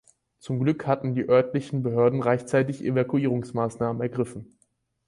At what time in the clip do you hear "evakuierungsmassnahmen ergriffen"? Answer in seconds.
2.83-4.57